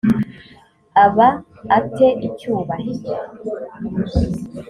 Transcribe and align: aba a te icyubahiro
aba 1.05 1.27
a 1.77 1.79
te 1.95 2.07
icyubahiro 2.27 3.13